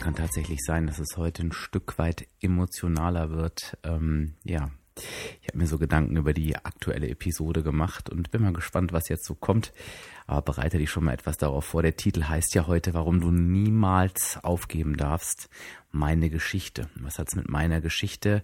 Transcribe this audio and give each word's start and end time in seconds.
Kann 0.00 0.14
tatsächlich 0.14 0.60
sein, 0.64 0.86
dass 0.86 0.98
es 0.98 1.16
heute 1.16 1.42
ein 1.42 1.52
Stück 1.52 1.98
weit 1.98 2.26
emotionaler 2.40 3.30
wird. 3.30 3.76
Ähm, 3.84 4.34
ja, 4.44 4.70
ich 5.40 5.48
habe 5.48 5.58
mir 5.58 5.66
so 5.66 5.78
Gedanken 5.78 6.16
über 6.16 6.32
die 6.32 6.56
aktuelle 6.56 7.08
Episode 7.08 7.62
gemacht 7.62 8.10
und 8.10 8.30
bin 8.30 8.42
mal 8.42 8.52
gespannt, 8.52 8.92
was 8.92 9.08
jetzt 9.08 9.26
so 9.26 9.34
kommt. 9.34 9.72
Aber 10.26 10.42
bereite 10.42 10.78
dich 10.78 10.90
schon 10.90 11.04
mal 11.04 11.12
etwas 11.12 11.36
darauf 11.36 11.66
vor. 11.66 11.82
Der 11.82 11.96
Titel 11.96 12.24
heißt 12.24 12.54
ja 12.54 12.66
heute, 12.66 12.94
warum 12.94 13.20
du 13.20 13.30
niemals 13.30 14.38
aufgeben 14.42 14.96
darfst. 14.96 15.50
Meine 15.90 16.30
Geschichte. 16.30 16.88
Was 16.96 17.18
hat's 17.18 17.36
mit 17.36 17.48
meiner 17.48 17.80
Geschichte 17.80 18.42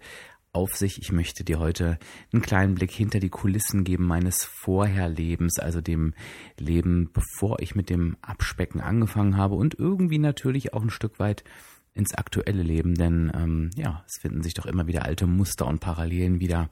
auf 0.56 0.74
sich. 0.74 1.00
Ich 1.02 1.12
möchte 1.12 1.44
dir 1.44 1.58
heute 1.58 1.98
einen 2.32 2.40
kleinen 2.40 2.74
Blick 2.74 2.90
hinter 2.90 3.20
die 3.20 3.28
Kulissen 3.28 3.84
geben 3.84 4.06
meines 4.06 4.42
Vorherlebens, 4.42 5.58
also 5.58 5.82
dem 5.82 6.14
Leben, 6.58 7.10
bevor 7.12 7.60
ich 7.60 7.74
mit 7.74 7.90
dem 7.90 8.16
Abspecken 8.22 8.80
angefangen 8.80 9.36
habe 9.36 9.54
und 9.54 9.78
irgendwie 9.78 10.18
natürlich 10.18 10.72
auch 10.72 10.82
ein 10.82 10.90
Stück 10.90 11.18
weit 11.18 11.44
ins 11.92 12.14
aktuelle 12.14 12.62
Leben, 12.62 12.94
denn 12.94 13.30
ähm, 13.34 13.70
ja, 13.76 14.02
es 14.06 14.18
finden 14.20 14.42
sich 14.42 14.54
doch 14.54 14.66
immer 14.66 14.86
wieder 14.86 15.04
alte 15.04 15.26
Muster 15.26 15.66
und 15.66 15.80
Parallelen 15.80 16.40
wieder. 16.40 16.70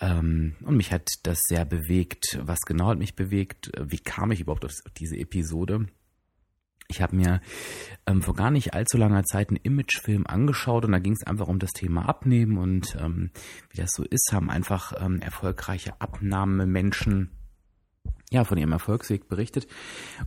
Ähm, 0.00 0.54
und 0.62 0.76
mich 0.76 0.92
hat 0.92 1.08
das 1.24 1.40
sehr 1.48 1.64
bewegt. 1.64 2.38
Was 2.42 2.60
genau 2.60 2.88
hat 2.88 2.98
mich 2.98 3.16
bewegt? 3.16 3.72
Wie 3.80 3.98
kam 3.98 4.30
ich 4.30 4.40
überhaupt 4.40 4.64
auf 4.64 4.72
diese 4.96 5.16
Episode? 5.16 5.86
Ich 6.90 7.00
habe 7.00 7.14
mir 7.14 7.40
ähm, 8.06 8.20
vor 8.20 8.34
gar 8.34 8.50
nicht 8.50 8.74
allzu 8.74 8.98
langer 8.98 9.24
Zeit 9.24 9.48
einen 9.48 9.60
Imagefilm 9.62 10.26
angeschaut 10.26 10.84
und 10.84 10.92
da 10.92 10.98
ging 10.98 11.12
es 11.12 11.26
einfach 11.26 11.46
um 11.46 11.60
das 11.60 11.70
Thema 11.70 12.08
Abnehmen 12.08 12.58
und 12.58 12.96
ähm, 13.00 13.30
wie 13.70 13.80
das 13.80 13.92
so 13.92 14.02
ist, 14.02 14.30
haben 14.32 14.50
einfach 14.50 14.92
ähm, 15.00 15.20
erfolgreiche 15.20 16.00
Abnahmemenschen 16.00 17.30
ja, 18.32 18.44
von 18.44 18.58
ihrem 18.58 18.70
Erfolgsweg 18.70 19.28
berichtet. 19.28 19.66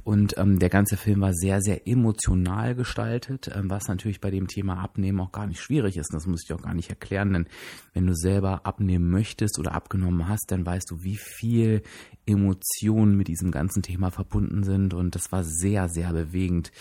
Und 0.03 0.37
ähm, 0.37 0.59
der 0.59 0.69
ganze 0.69 0.97
Film 0.97 1.21
war 1.21 1.33
sehr, 1.33 1.61
sehr 1.61 1.87
emotional 1.87 2.75
gestaltet, 2.75 3.49
ähm, 3.55 3.69
was 3.69 3.87
natürlich 3.87 4.19
bei 4.19 4.29
dem 4.29 4.47
Thema 4.47 4.83
Abnehmen 4.83 5.21
auch 5.21 5.31
gar 5.31 5.47
nicht 5.47 5.61
schwierig 5.61 5.95
ist. 5.95 6.13
Das 6.13 6.27
muss 6.27 6.43
ich 6.43 6.53
auch 6.53 6.61
gar 6.61 6.73
nicht 6.73 6.89
erklären, 6.89 7.31
denn 7.31 7.47
wenn 7.93 8.05
du 8.05 8.13
selber 8.13 8.65
abnehmen 8.65 9.09
möchtest 9.09 9.57
oder 9.57 9.73
abgenommen 9.73 10.27
hast, 10.27 10.51
dann 10.51 10.65
weißt 10.65 10.91
du, 10.91 11.03
wie 11.03 11.15
viel 11.15 11.81
Emotionen 12.25 13.15
mit 13.15 13.29
diesem 13.29 13.51
ganzen 13.51 13.81
Thema 13.83 14.11
verbunden 14.11 14.63
sind. 14.63 14.93
Und 14.93 15.15
das 15.15 15.31
war 15.31 15.45
sehr, 15.45 15.87
sehr 15.87 16.11
bewegend, 16.11 16.73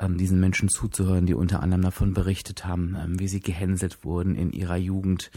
ähm, 0.00 0.16
diesen 0.16 0.40
Menschen 0.40 0.70
zuzuhören, 0.70 1.26
die 1.26 1.34
unter 1.34 1.62
anderem 1.62 1.82
davon 1.82 2.14
berichtet 2.14 2.64
haben, 2.64 2.96
ähm, 2.98 3.20
wie 3.20 3.28
sie 3.28 3.40
gehänselt 3.40 4.02
wurden 4.02 4.34
in 4.34 4.50
ihrer 4.50 4.76
Jugend, 4.76 5.30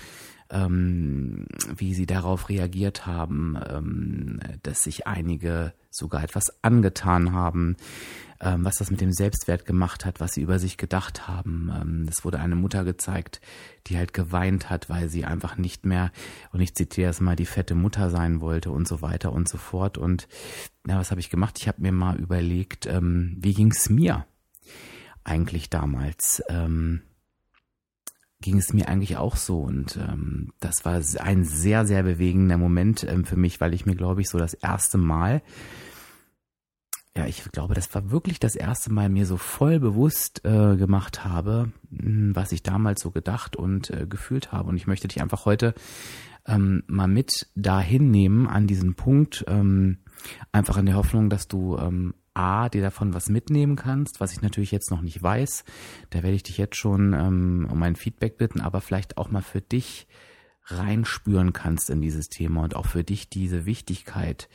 ähm, 0.50 1.46
wie 1.76 1.94
sie 1.94 2.06
darauf 2.06 2.50
reagiert 2.50 3.06
haben, 3.06 3.58
ähm, 3.70 4.40
dass 4.64 4.84
sich 4.84 5.08
einige 5.08 5.74
sogar 5.90 6.24
etwas 6.24 6.64
angetan 6.64 7.34
haben, 7.34 7.76
ähm, 8.40 8.64
was 8.64 8.76
das 8.76 8.92
mit 8.92 9.02
dem 9.02 9.12
Selbstwert 9.12 9.66
gemacht 9.66 10.06
hat, 10.06 10.20
was 10.20 10.34
sie 10.34 10.42
über 10.42 10.60
sich 10.60 10.78
gedacht 10.78 11.28
haben. 11.28 11.72
Ähm, 11.74 12.08
es 12.10 12.24
wurde 12.24 12.40
eine 12.40 12.56
Mutter 12.56 12.84
gezeigt, 12.84 13.42
die 13.88 13.98
halt 13.98 14.14
geweint 14.14 14.70
hat, 14.70 14.90
weil 14.90 15.10
sie 15.10 15.26
einfach 15.26 15.58
nicht 15.58 15.86
mehr, 15.86 16.12
und 16.52 16.62
ich 16.62 16.76
zitiere 16.76 17.10
es 17.10 17.20
mal, 17.20 17.36
die 17.36 17.46
fette 17.46 17.76
Mutter 17.76 18.10
sein 18.10 18.42
wollte 18.42 18.72
und 18.72 18.88
so 18.88 19.02
weiter 19.02 19.34
und 19.34 19.50
so 19.50 19.58
fort. 19.58 19.98
Und 19.98 20.28
ja, 20.88 20.98
was 20.98 21.12
habe 21.12 21.20
ich 21.20 21.30
gemacht? 21.30 21.58
Ich 21.60 21.68
habe 21.68 21.82
mir 21.82 21.92
mal 21.92 22.18
überlegt, 22.18 22.86
ähm, 22.86 23.36
wie 23.40 23.54
ging's 23.54 23.90
mir 23.90 24.26
eigentlich 25.24 25.70
damals? 25.70 26.42
Ging 28.42 28.58
es 28.58 28.74
mir 28.74 28.88
eigentlich 28.88 29.18
auch 29.18 29.36
so. 29.36 29.62
Und 29.62 29.98
ähm, 29.98 30.54
das 30.60 30.86
war 30.86 31.02
ein 31.20 31.44
sehr, 31.44 31.86
sehr 31.86 32.04
bewegender 32.04 32.58
Moment 32.58 33.04
ähm, 33.04 33.26
für 33.26 33.38
mich, 33.38 33.60
weil 33.60 33.74
ich 33.74 33.86
mir, 33.86 33.96
glaube 33.96 34.22
ich, 34.22 34.30
so 34.30 34.38
das 34.38 34.54
erste 34.54 34.98
Mal, 34.98 35.42
ja, 37.18 37.26
ich 37.26 37.44
glaube, 37.52 37.74
das 37.74 37.94
war 37.96 38.12
wirklich 38.12 38.40
das 38.40 38.56
erste 38.56 38.94
Mal 38.94 39.10
mir 39.10 39.26
so 39.26 39.38
voll 39.38 39.80
bewusst 39.80 40.46
äh, 40.46 40.78
gemacht 40.78 41.26
habe, 41.26 41.72
hm, 41.90 42.36
was 42.36 42.52
ich 42.52 42.62
damals 42.62 43.02
so 43.02 43.10
gedacht 43.10 43.56
und 43.56 43.90
äh, 43.90 44.06
gefühlt 44.08 44.52
habe. 44.52 44.70
Und 44.70 44.78
ich 44.78 44.86
möchte 44.86 45.08
dich 45.08 45.20
einfach 45.20 45.46
heute 45.46 45.74
ähm, 46.46 46.84
mal 46.86 47.08
mit 47.08 47.48
dahin 47.56 48.12
nehmen 48.12 48.48
an 48.48 48.68
diesen 48.68 48.94
Punkt, 48.94 49.46
ähm, 49.48 49.98
einfach 50.52 50.78
in 50.78 50.86
der 50.86 50.96
Hoffnung, 50.96 51.32
dass 51.32 51.48
du 51.48 51.78
ähm, 51.78 52.14
A, 52.38 52.70
dir 52.70 52.82
davon 52.82 53.14
was 53.16 53.30
mitnehmen 53.30 53.76
kannst, 53.76 54.20
was 54.20 54.32
ich 54.32 54.42
natürlich 54.42 54.72
jetzt 54.72 54.92
noch 54.92 55.02
nicht 55.02 55.22
weiß. 55.22 55.64
Da 56.12 56.22
werde 56.22 56.36
ich 56.36 56.44
dich 56.44 56.58
jetzt 56.58 56.76
schon 56.78 57.14
ähm, 57.14 57.68
um 57.72 57.82
ein 57.82 57.96
Feedback 57.96 58.38
bitten, 58.38 58.62
aber 58.62 58.80
vielleicht 58.80 59.18
auch 59.18 59.32
mal 59.32 59.42
für 59.42 59.62
dich 59.62 60.08
reinspüren 60.66 61.52
kannst 61.52 61.90
in 61.90 62.02
dieses 62.02 62.30
Thema 62.30 62.62
und 62.62 62.76
auch 62.76 62.86
für 62.86 63.04
dich 63.04 63.30
diese 63.30 63.66
Wichtigkeit, 63.66 64.50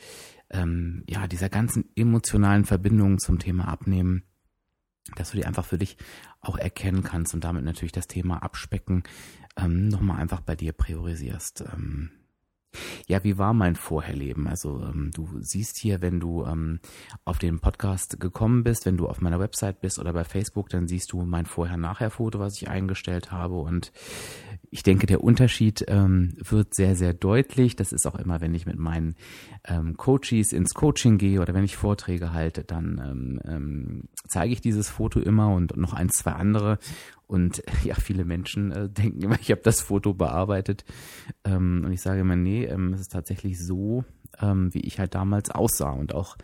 ähm, 0.49 1.03
ja, 1.09 1.27
dieser 1.27 1.49
ganzen 1.49 1.89
emotionalen 1.95 2.63
Verbindungen 2.63 3.19
zum 3.19 3.39
Thema 3.39 3.67
Abnehmen, 3.67 4.23
dass 5.15 5.31
du 5.31 5.37
die 5.37 5.45
einfach 5.45 5.65
für 5.65 5.77
dich 5.77 5.97
auch 6.39 6.57
erkennen 6.57 7.03
kannst 7.03 7.33
und 7.33 7.43
damit 7.43 7.65
natürlich 7.65 7.91
das 7.91 8.07
Thema 8.07 8.43
Abspecken 8.43 9.03
ähm, 9.57 9.89
nochmal 9.89 10.21
einfach 10.21 10.39
bei 10.39 10.55
dir 10.55 10.71
priorisierst. 10.71 11.65
Ähm, 11.73 12.11
ja, 13.07 13.23
wie 13.23 13.37
war 13.37 13.53
mein 13.53 13.75
Vorherleben? 13.75 14.47
Also 14.47 14.81
ähm, 14.81 15.11
du 15.13 15.27
siehst 15.39 15.77
hier, 15.77 16.01
wenn 16.01 16.19
du 16.19 16.45
ähm, 16.45 16.79
auf 17.25 17.39
den 17.39 17.59
Podcast 17.59 18.19
gekommen 18.19 18.63
bist, 18.63 18.85
wenn 18.85 18.97
du 18.97 19.07
auf 19.07 19.21
meiner 19.21 19.39
Website 19.39 19.81
bist 19.81 19.99
oder 19.99 20.13
bei 20.13 20.23
Facebook, 20.23 20.69
dann 20.69 20.87
siehst 20.87 21.11
du 21.11 21.23
mein 21.23 21.45
Vorher-Nachher-Foto, 21.45 22.39
was 22.39 22.61
ich 22.61 22.69
eingestellt 22.69 23.31
habe. 23.31 23.55
Und 23.55 23.91
ich 24.73 24.81
denke, 24.81 25.05
der 25.05 25.23
Unterschied 25.23 25.85
ähm, 25.87 26.33
wird 26.39 26.73
sehr, 26.73 26.95
sehr 26.95 27.13
deutlich. 27.13 27.75
Das 27.75 27.91
ist 27.91 28.07
auch 28.07 28.15
immer, 28.15 28.41
wenn 28.41 28.55
ich 28.55 28.65
mit 28.65 28.79
meinen 28.79 29.15
ähm, 29.65 29.97
Coaches 29.97 30.51
ins 30.51 30.73
Coaching 30.73 31.19
gehe 31.19 31.39
oder 31.39 31.53
wenn 31.53 31.63
ich 31.63 31.75
Vorträge 31.75 32.33
halte, 32.33 32.63
dann 32.63 32.99
ähm, 33.05 33.39
ähm, 33.45 34.03
zeige 34.27 34.51
ich 34.51 34.61
dieses 34.61 34.89
Foto 34.89 35.19
immer 35.19 35.53
und 35.53 35.77
noch 35.77 35.93
ein, 35.93 36.09
zwei 36.09 36.31
andere. 36.31 36.79
Und 37.27 37.61
ja, 37.83 37.93
viele 37.93 38.25
Menschen 38.25 38.71
äh, 38.71 38.89
denken 38.91 39.21
immer, 39.21 39.37
ich 39.39 39.51
habe 39.51 39.61
das 39.63 39.79
Foto 39.79 40.15
bearbeitet. 40.15 40.85
Ähm, 41.43 41.83
und 41.85 41.91
ich 41.91 42.01
sage 42.01 42.21
immer, 42.21 42.35
nee, 42.35 42.65
ähm, 42.65 42.93
es 42.93 43.01
ist 43.01 43.11
tatsächlich 43.11 43.63
so, 43.63 44.03
ähm, 44.41 44.73
wie 44.73 44.81
ich 44.81 44.97
halt 44.97 45.13
damals 45.13 45.51
aussah. 45.51 45.91
Und 45.91 46.15
auch 46.15 46.35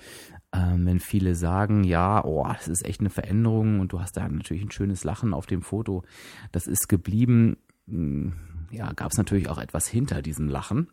ähm, 0.54 0.86
wenn 0.86 1.00
viele 1.00 1.34
sagen, 1.34 1.84
ja, 1.84 2.24
oh, 2.24 2.46
das 2.48 2.68
ist 2.68 2.86
echt 2.86 3.00
eine 3.00 3.10
Veränderung 3.10 3.80
und 3.80 3.92
du 3.92 4.00
hast 4.00 4.18
da 4.18 4.30
natürlich 4.30 4.64
ein 4.64 4.72
schönes 4.72 5.04
Lachen 5.04 5.34
auf 5.34 5.48
dem 5.48 5.64
Foto, 5.64 6.04
das 6.52 6.68
ist 6.68 6.90
geblieben. 6.90 7.58
Hm, 7.90 8.34
ja, 8.72 8.94
gab 8.94 9.12
es 9.12 9.18
natürlich 9.18 9.50
auch 9.50 9.58
etwas 9.58 9.88
hinter 9.88 10.22
diesem 10.22 10.48
Lachen. 10.48 10.90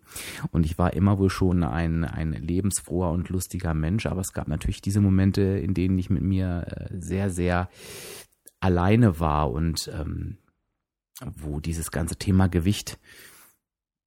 Und 0.50 0.64
ich 0.64 0.78
war 0.78 0.94
immer 0.94 1.18
wohl 1.18 1.30
schon 1.30 1.62
ein, 1.62 2.04
ein 2.04 2.32
lebensfroher 2.32 3.10
und 3.10 3.28
lustiger 3.28 3.74
Mensch, 3.74 4.06
aber 4.06 4.20
es 4.20 4.32
gab 4.32 4.48
natürlich 4.48 4.80
diese 4.80 5.00
Momente, 5.00 5.42
in 5.42 5.74
denen 5.74 5.98
ich 5.98 6.10
mit 6.10 6.22
mir 6.22 6.66
äh, 6.68 6.98
sehr, 6.98 7.30
sehr 7.30 7.68
alleine 8.60 9.20
war 9.20 9.50
und 9.50 9.90
ähm, 9.92 10.38
wo 11.24 11.60
dieses 11.60 11.90
ganze 11.90 12.16
Thema 12.16 12.48
Gewicht 12.48 12.98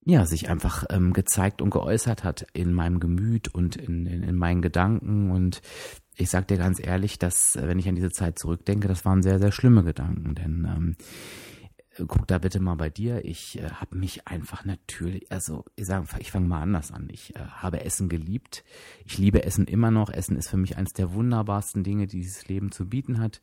ja 0.06 0.26
sich 0.26 0.50
einfach 0.50 0.86
ähm, 0.90 1.14
gezeigt 1.14 1.62
und 1.62 1.70
geäußert 1.70 2.24
hat 2.24 2.48
in 2.54 2.74
meinem 2.74 3.00
Gemüt 3.00 3.48
und 3.50 3.76
in, 3.76 4.06
in, 4.06 4.24
in 4.24 4.36
meinen 4.36 4.62
Gedanken 4.62 5.32
und 5.32 5.62
ich 6.16 6.30
sag 6.30 6.48
dir 6.48 6.58
ganz 6.58 6.80
ehrlich, 6.84 7.20
dass 7.20 7.58
wenn 7.62 7.80
ich 7.80 7.88
an 7.88 7.96
diese 7.96 8.12
Zeit 8.12 8.40
zurückdenke, 8.40 8.88
das 8.88 9.06
waren 9.06 9.22
sehr 9.22 9.40
sehr 9.40 9.52
schlimme 9.52 9.84
Gedanken, 9.84 10.36
denn 10.36 10.66
ähm, 10.66 10.96
guck 12.08 12.28
da 12.28 12.38
bitte 12.38 12.60
mal 12.60 12.76
bei 12.76 12.90
dir. 12.90 13.26
Ich 13.26 13.60
äh, 13.60 13.70
habe 13.70 13.98
mich 13.98 14.28
einfach 14.28 14.66
natürlich, 14.66 15.32
also 15.32 15.66
ich 15.76 15.86
sage, 15.86 16.08
ich 16.20 16.32
fange 16.32 16.48
mal 16.48 16.62
anders 16.62 16.92
an. 16.92 17.08
Ich 17.12 17.36
äh, 17.36 17.40
habe 17.40 17.84
Essen 17.84 18.10
geliebt. 18.10 18.64
Ich 19.06 19.18
liebe 19.18 19.44
Essen 19.44 19.66
immer 19.66 19.92
noch. 19.92 20.10
Essen 20.10 20.38
ist 20.38 20.50
für 20.50 20.58
mich 20.58 20.78
eines 20.78 20.94
der 20.94 21.14
wunderbarsten 21.14 21.84
Dinge, 21.84 22.08
die 22.08 22.22
dieses 22.22 22.48
Leben 22.48 22.72
zu 22.72 22.88
bieten 22.88 23.20
hat. 23.20 23.42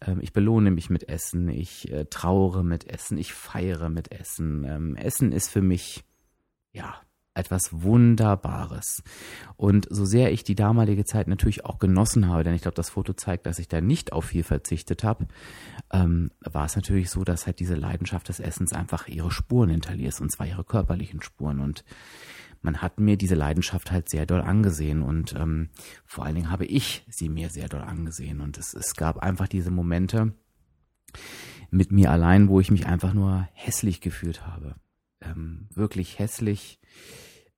Ähm, 0.00 0.20
ich 0.20 0.32
belohne 0.32 0.70
mich 0.70 0.90
mit 0.90 1.08
Essen. 1.08 1.48
Ich 1.48 1.90
äh, 1.90 2.06
trauere 2.06 2.62
mit 2.62 2.88
Essen. 2.88 3.18
Ich 3.18 3.32
feiere 3.32 3.88
mit 3.88 4.12
Essen. 4.12 4.64
Ähm, 4.64 4.96
Essen 4.96 5.32
ist 5.32 5.50
für 5.50 5.62
mich, 5.62 6.04
ja, 6.72 7.00
etwas 7.40 7.82
Wunderbares. 7.82 9.02
Und 9.56 9.86
so 9.90 10.04
sehr 10.04 10.32
ich 10.32 10.44
die 10.44 10.54
damalige 10.54 11.04
Zeit 11.04 11.28
natürlich 11.28 11.64
auch 11.64 11.78
genossen 11.78 12.28
habe, 12.28 12.44
denn 12.44 12.54
ich 12.54 12.62
glaube, 12.62 12.76
das 12.76 12.90
Foto 12.90 13.12
zeigt, 13.12 13.46
dass 13.46 13.58
ich 13.58 13.68
da 13.68 13.80
nicht 13.80 14.12
auf 14.12 14.26
viel 14.26 14.44
verzichtet 14.44 15.02
habe, 15.02 15.26
ähm, 15.92 16.30
war 16.40 16.66
es 16.66 16.76
natürlich 16.76 17.10
so, 17.10 17.24
dass 17.24 17.46
halt 17.46 17.58
diese 17.58 17.74
Leidenschaft 17.74 18.28
des 18.28 18.40
Essens 18.40 18.72
einfach 18.72 19.08
ihre 19.08 19.30
Spuren 19.30 19.70
hinterließ, 19.70 20.20
und 20.20 20.30
zwar 20.30 20.46
ihre 20.46 20.64
körperlichen 20.64 21.22
Spuren. 21.22 21.60
Und 21.60 21.84
man 22.62 22.82
hat 22.82 23.00
mir 23.00 23.16
diese 23.16 23.34
Leidenschaft 23.34 23.90
halt 23.90 24.08
sehr 24.08 24.26
doll 24.26 24.42
angesehen 24.42 25.02
und 25.02 25.34
ähm, 25.34 25.70
vor 26.04 26.24
allen 26.24 26.34
Dingen 26.34 26.50
habe 26.50 26.66
ich 26.66 27.04
sie 27.08 27.28
mir 27.28 27.50
sehr 27.50 27.68
doll 27.68 27.82
angesehen. 27.82 28.40
Und 28.40 28.58
es, 28.58 28.74
es 28.74 28.94
gab 28.94 29.18
einfach 29.18 29.48
diese 29.48 29.70
Momente, 29.70 30.34
mit 31.70 31.92
mir 31.92 32.10
allein, 32.10 32.48
wo 32.48 32.60
ich 32.60 32.70
mich 32.70 32.86
einfach 32.86 33.14
nur 33.14 33.48
hässlich 33.52 34.00
gefühlt 34.00 34.46
habe. 34.46 34.74
Ähm, 35.20 35.68
wirklich 35.74 36.18
hässlich, 36.18 36.80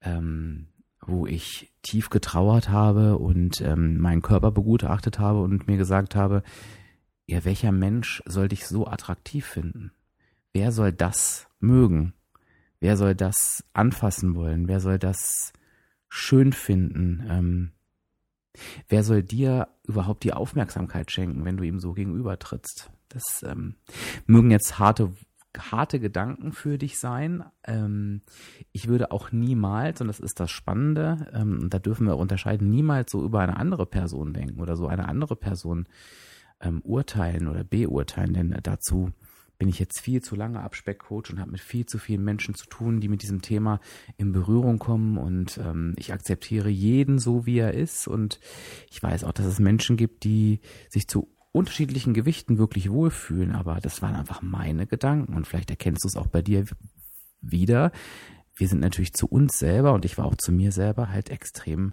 ähm, 0.05 0.69
wo 1.05 1.27
ich 1.27 1.73
tief 1.83 2.11
getrauert 2.11 2.69
habe 2.69 3.19
und 3.19 3.61
ähm, 3.61 3.99
meinen 3.99 4.23
Körper 4.23 4.51
begutachtet 4.51 5.19
habe 5.19 5.43
und 5.43 5.67
mir 5.67 5.77
gesagt 5.77 6.15
habe, 6.15 6.43
ja, 7.27 7.45
welcher 7.45 7.73
Mensch 7.73 8.23
soll 8.27 8.49
dich 8.49 8.67
so 8.67 8.87
attraktiv 8.87 9.47
finden? 9.47 9.93
Wer 10.53 10.71
soll 10.73 10.93
das 10.93 11.49
mögen? 11.61 12.13
Wer 12.81 12.97
soll 12.97 13.15
das 13.15 13.65
anfassen 13.73 14.35
wollen? 14.35 14.69
Wer 14.69 14.81
soll 14.81 14.99
das 14.99 15.53
schön 16.09 16.53
finden? 16.53 17.25
Ähm, 17.29 17.71
wer 18.89 19.03
soll 19.03 19.23
dir 19.23 19.69
überhaupt 19.85 20.25
die 20.25 20.33
Aufmerksamkeit 20.33 21.11
schenken, 21.11 21.45
wenn 21.45 21.57
du 21.57 21.65
ihm 21.65 21.79
so 21.79 21.93
gegenübertrittst? 21.93 22.91
Das 23.09 23.45
ähm, 23.45 23.77
mögen 24.27 24.51
jetzt 24.51 24.79
harte 24.79 25.13
harte 25.59 26.01
Gedanken 26.01 26.53
für 26.53 26.79
dich 26.79 26.99
sein. 26.99 27.45
Ähm, 27.65 28.23
ich 28.73 28.89
würde 28.89 29.11
auch 29.11 29.33
niemals, 29.33 30.01
und 30.01 30.09
das 30.09 30.21
ist 30.21 30.41
das 30.41 30.51
Spannende, 30.51 31.31
ähm, 31.35 31.69
da 31.71 31.79
dürfen 31.79 32.07
wir 32.07 32.17
unterscheiden, 32.17 32.71
niemals 32.71 33.13
so 33.13 33.23
über 33.25 33.41
eine 33.41 33.57
andere 33.57 33.87
Person 33.87 34.33
denken 34.33 34.61
oder 34.61 34.77
so 34.77 34.87
eine 34.87 35.09
andere 35.09 35.37
Person 35.37 35.87
ähm, 36.61 36.81
urteilen 36.83 37.49
oder 37.49 37.65
beurteilen, 37.65 38.35
denn 38.35 38.57
dazu 38.63 39.13
bin 39.63 39.69
ich 39.69 39.79
jetzt 39.79 40.01
viel 40.01 40.21
zu 40.21 40.35
lange 40.35 40.61
Abspeckcoach 40.61 41.31
und 41.31 41.39
habe 41.39 41.53
mit 41.53 41.61
viel 41.61 41.87
zu 41.87 41.99
vielen 41.99 42.25
Menschen 42.25 42.57
zu 42.57 42.67
tun, 42.67 43.01
die 43.01 43.07
mit 43.07 43.23
diesem 43.23 43.43
Thema 43.43 43.79
in 44.17 44.33
Berührung 44.33 44.81
kommen. 44.81 45.17
Und 45.19 45.57
ähm, 45.59 45.95
ich 45.99 46.13
akzeptiere 46.13 46.69
jeden 46.69 47.21
so, 47.21 47.47
wie 47.47 47.59
er 47.59 47.73
ist. 47.73 48.09
Und 48.09 48.41
ich 48.91 49.01
weiß 49.01 49.23
auch, 49.23 49.31
dass 49.31 49.47
es 49.47 49.61
Menschen 49.61 49.97
gibt, 49.97 50.25
die 50.25 50.59
sich 50.89 51.07
zu 51.07 51.32
unterschiedlichen 51.53 52.15
Gewichten 52.15 52.59
wirklich 52.59 52.91
wohlfühlen, 52.91 53.53
aber 53.53 53.81
das 53.81 54.03
waren 54.03 54.15
einfach 54.15 54.43
meine 54.43 54.87
Gedanken 54.87 55.35
und 55.35 55.47
vielleicht 55.47 55.71
erkennst 55.71 56.05
du 56.05 56.09
es 56.09 56.17
auch 56.17 56.27
bei 56.27 56.43
dir 56.43 56.65
wieder. 57.41 57.93
Wir 58.55 58.69
sind 58.69 58.81
natürlich 58.81 59.13
zu 59.13 59.27
uns 59.27 59.59
selber 59.59 59.93
und 59.93 60.05
ich 60.05 60.19
war 60.19 60.25
auch 60.25 60.37
zu 60.37 60.53
mir 60.53 60.73
selber 60.73 61.11
halt 61.11 61.31
extrem 61.31 61.93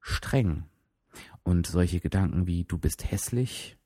streng. 0.00 0.64
Und 1.42 1.66
solche 1.66 2.00
Gedanken 2.00 2.46
wie 2.46 2.64
du 2.64 2.78
bist 2.78 3.10
hässlich, 3.10 3.76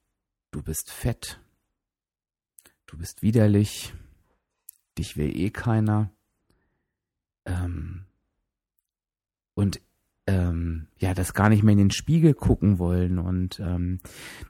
du 0.50 0.62
bist 0.62 0.90
fett, 0.90 1.40
du 2.86 2.98
bist 2.98 3.22
widerlich, 3.22 3.94
dich 4.98 5.16
will 5.16 5.34
eh 5.34 5.50
keiner. 5.50 6.10
Ähm, 7.46 8.04
und 9.54 9.80
ähm, 10.26 10.88
ja, 10.98 11.14
das 11.14 11.34
gar 11.34 11.48
nicht 11.48 11.62
mehr 11.62 11.72
in 11.72 11.78
den 11.78 11.90
Spiegel 11.90 12.34
gucken 12.34 12.78
wollen 12.78 13.18
und 13.18 13.60
ähm, 13.60 14.00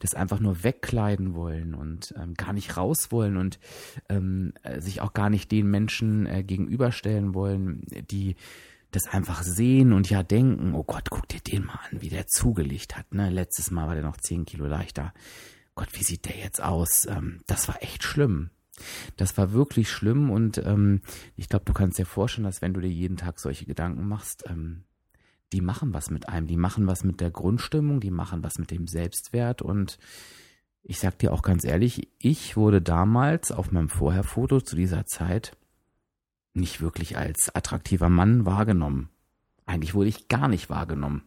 das 0.01 0.15
einfach 0.15 0.41
nur 0.41 0.65
wegkleiden 0.65 1.35
wollen 1.35 1.75
und 1.75 2.15
ähm, 2.17 2.35
gar 2.35 2.53
nicht 2.53 2.77
raus 2.77 3.09
wollen 3.11 3.37
und 3.37 3.59
ähm, 4.09 4.55
äh, 4.63 4.81
sich 4.81 5.03
auch 5.03 5.13
gar 5.13 5.29
nicht 5.29 5.53
den 5.53 5.71
Menschen 5.71 6.27
äh, 6.27 6.43
gegenüberstellen 6.43 7.35
wollen, 7.35 7.83
die 8.11 8.37
das 8.91 9.07
einfach 9.07 9.43
sehen 9.43 9.93
und 9.93 10.09
ja 10.09 10.23
denken, 10.23 10.75
oh 10.75 10.85
Gott, 10.85 11.11
guck 11.11 11.29
dir 11.29 11.41
den 11.41 11.67
mal 11.67 11.81
an, 11.91 12.01
wie 12.01 12.09
der 12.09 12.27
zugelegt 12.27 12.97
hat. 12.97 13.13
Ne? 13.13 13.29
Letztes 13.29 13.71
Mal 13.71 13.87
war 13.87 13.95
der 13.95 14.05
noch 14.05 14.17
zehn 14.17 14.47
Kilo 14.47 14.67
leichter. 14.67 15.13
Gott, 15.75 15.89
wie 15.93 16.05
sieht 16.05 16.25
der 16.25 16.39
jetzt 16.39 16.63
aus? 16.63 17.07
Ähm, 17.07 17.41
das 17.47 17.69
war 17.69 17.83
echt 17.83 18.03
schlimm. 18.03 18.51
Das 19.17 19.37
war 19.37 19.53
wirklich 19.53 19.91
schlimm 19.91 20.31
und 20.31 20.59
ähm, 20.59 21.03
ich 21.37 21.49
glaube, 21.49 21.65
du 21.67 21.73
kannst 21.73 21.99
dir 21.99 22.07
vorstellen, 22.07 22.45
dass 22.45 22.63
wenn 22.63 22.75
du 22.75 22.81
dir 22.81 22.91
jeden 22.91 23.17
Tag 23.17 23.39
solche 23.41 23.67
Gedanken 23.67 24.07
machst, 24.07 24.45
ähm, 24.49 24.85
die 25.53 25.61
machen 25.61 25.95
was 25.95 26.11
mit 26.11 26.29
einem, 26.29 26.47
die 26.47 26.57
machen 26.57 26.87
was 26.87 27.05
mit 27.05 27.21
der 27.21 27.31
Grundstimmung, 27.31 28.01
die 28.01 28.11
machen 28.11 28.43
was 28.43 28.59
mit 28.59 28.71
dem 28.71 28.87
Selbstwert 28.87 29.63
und 29.63 29.99
ich 30.89 31.01
sag 31.01 31.19
dir 31.19 31.33
auch 31.33 31.43
ganz 31.43 31.65
ehrlich, 31.65 32.09
ich 32.19 32.57
wurde 32.57 32.81
damals 32.81 33.51
auf 33.51 33.73
meinem 33.73 33.89
Vorherfoto 33.89 34.61
zu 34.61 34.77
dieser 34.77 35.05
Zeit 35.05 35.57
nicht 36.55 36.81
wirklich 36.81 37.19
als 37.19 37.55
attraktiver 37.55 38.09
Mann 38.09 38.47
wahrgenommen. 38.47 39.11
Eigentlich 39.67 39.95
wurde 39.95 40.09
ich 40.09 40.29
gar 40.29 40.47
nicht 40.47 40.71
wahrgenommen 40.71 41.23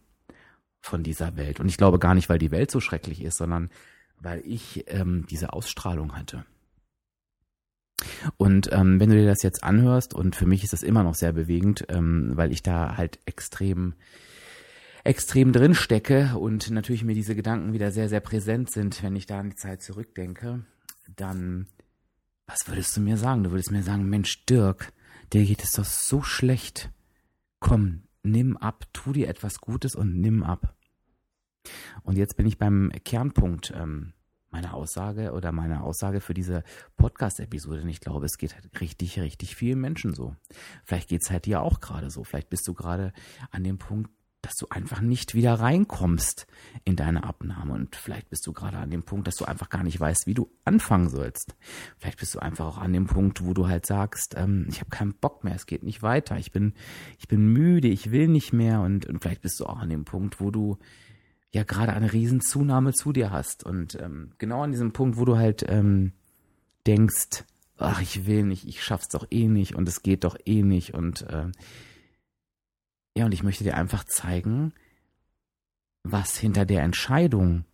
von 0.80 1.02
dieser 1.02 1.36
Welt. 1.36 1.60
Und 1.60 1.68
ich 1.68 1.76
glaube 1.76 1.98
gar 1.98 2.14
nicht, 2.14 2.30
weil 2.30 2.38
die 2.38 2.50
Welt 2.50 2.70
so 2.70 2.80
schrecklich 2.80 3.22
ist, 3.22 3.36
sondern 3.36 3.70
weil 4.18 4.40
ich 4.46 4.84
ähm, 4.88 5.26
diese 5.28 5.52
Ausstrahlung 5.52 6.16
hatte. 6.16 6.46
Und 8.36 8.70
ähm, 8.72 9.00
wenn 9.00 9.10
du 9.10 9.16
dir 9.16 9.26
das 9.26 9.42
jetzt 9.42 9.62
anhörst, 9.62 10.14
und 10.14 10.36
für 10.36 10.46
mich 10.46 10.64
ist 10.64 10.72
das 10.72 10.82
immer 10.82 11.02
noch 11.02 11.14
sehr 11.14 11.32
bewegend, 11.32 11.84
ähm, 11.88 12.32
weil 12.34 12.52
ich 12.52 12.62
da 12.62 12.96
halt 12.96 13.18
extrem 13.26 13.94
extrem 15.04 15.52
drin 15.52 15.74
stecke 15.74 16.36
und 16.38 16.70
natürlich 16.70 17.04
mir 17.04 17.14
diese 17.14 17.34
Gedanken 17.34 17.72
wieder 17.72 17.90
sehr, 17.90 18.08
sehr 18.08 18.20
präsent 18.20 18.70
sind, 18.70 19.02
wenn 19.02 19.16
ich 19.16 19.26
da 19.26 19.40
an 19.40 19.50
die 19.50 19.56
Zeit 19.56 19.82
zurückdenke, 19.82 20.64
dann, 21.16 21.68
was 22.46 22.68
würdest 22.68 22.96
du 22.96 23.00
mir 23.00 23.16
sagen? 23.16 23.44
Du 23.44 23.50
würdest 23.50 23.70
mir 23.70 23.82
sagen, 23.82 24.08
Mensch, 24.08 24.44
Dirk, 24.46 24.92
dir 25.32 25.44
geht 25.44 25.62
es 25.62 25.72
doch 25.72 25.84
so 25.84 26.22
schlecht. 26.22 26.90
Komm, 27.60 28.02
nimm 28.22 28.56
ab, 28.56 28.84
tu 28.92 29.12
dir 29.12 29.28
etwas 29.28 29.60
Gutes 29.60 29.94
und 29.94 30.20
nimm 30.20 30.42
ab. 30.42 30.74
Und 32.02 32.16
jetzt 32.16 32.36
bin 32.36 32.46
ich 32.46 32.58
beim 32.58 32.90
Kernpunkt 33.04 33.72
ähm, 33.76 34.12
meine 34.50 34.74
Aussage 34.74 35.32
oder 35.32 35.52
meine 35.52 35.82
Aussage 35.82 36.20
für 36.20 36.34
diese 36.34 36.64
Podcast-Episode. 36.96 37.82
Und 37.82 37.88
ich 37.88 38.00
glaube, 38.00 38.26
es 38.26 38.38
geht 38.38 38.54
halt 38.54 38.68
richtig, 38.80 39.20
richtig 39.20 39.56
vielen 39.56 39.80
Menschen 39.80 40.14
so. 40.14 40.34
Vielleicht 40.84 41.08
geht's 41.08 41.30
halt 41.30 41.46
dir 41.46 41.62
auch 41.62 41.80
gerade 41.80 42.10
so. 42.10 42.24
Vielleicht 42.24 42.50
bist 42.50 42.66
du 42.66 42.74
gerade 42.74 43.12
an 43.50 43.64
dem 43.64 43.78
Punkt, 43.78 44.10
dass 44.42 44.54
du 44.54 44.66
einfach 44.70 45.00
nicht 45.00 45.34
wieder 45.34 45.54
reinkommst 45.54 46.46
in 46.84 46.96
deine 46.96 47.24
Abnahme. 47.24 47.74
Und 47.74 47.94
vielleicht 47.96 48.30
bist 48.30 48.46
du 48.46 48.52
gerade 48.52 48.78
an 48.78 48.90
dem 48.90 49.02
Punkt, 49.02 49.26
dass 49.26 49.36
du 49.36 49.44
einfach 49.44 49.68
gar 49.68 49.82
nicht 49.82 50.00
weißt, 50.00 50.26
wie 50.26 50.34
du 50.34 50.50
anfangen 50.64 51.10
sollst. 51.10 51.54
Vielleicht 51.98 52.18
bist 52.18 52.34
du 52.34 52.38
einfach 52.38 52.66
auch 52.66 52.78
an 52.78 52.92
dem 52.92 53.06
Punkt, 53.06 53.44
wo 53.44 53.52
du 53.52 53.68
halt 53.68 53.86
sagst, 53.86 54.34
ähm, 54.36 54.66
ich 54.70 54.80
habe 54.80 54.90
keinen 54.90 55.14
Bock 55.14 55.44
mehr, 55.44 55.54
es 55.54 55.66
geht 55.66 55.82
nicht 55.82 56.02
weiter, 56.02 56.38
ich 56.38 56.52
bin, 56.52 56.74
ich 57.18 57.28
bin 57.28 57.52
müde, 57.52 57.88
ich 57.88 58.10
will 58.10 58.28
nicht 58.28 58.52
mehr. 58.52 58.80
Und, 58.80 59.06
und 59.06 59.20
vielleicht 59.20 59.42
bist 59.42 59.60
du 59.60 59.66
auch 59.66 59.78
an 59.78 59.90
dem 59.90 60.04
Punkt, 60.04 60.40
wo 60.40 60.50
du 60.50 60.78
ja 61.52 61.64
gerade 61.64 61.92
eine 61.92 62.12
Riesenzunahme 62.12 62.92
zu 62.92 63.12
dir 63.12 63.30
hast. 63.30 63.64
Und 63.64 64.00
ähm, 64.00 64.32
genau 64.38 64.62
an 64.62 64.72
diesem 64.72 64.92
Punkt, 64.92 65.18
wo 65.18 65.24
du 65.24 65.36
halt 65.36 65.64
ähm, 65.68 66.12
denkst, 66.86 67.44
ach, 67.76 68.00
ich 68.00 68.26
will 68.26 68.44
nicht, 68.44 68.66
ich 68.66 68.84
schaff's 68.84 69.08
doch 69.08 69.26
eh 69.30 69.48
nicht 69.48 69.74
und 69.74 69.88
es 69.88 70.02
geht 70.02 70.24
doch 70.24 70.36
eh 70.44 70.62
nicht. 70.62 70.94
Und 70.94 71.22
äh, 71.22 71.50
ja, 73.16 73.24
und 73.24 73.32
ich 73.32 73.42
möchte 73.42 73.64
dir 73.64 73.76
einfach 73.76 74.04
zeigen, 74.04 74.72
was 76.02 76.36
hinter 76.36 76.64
der 76.64 76.82
Entscheidung, 76.82 77.64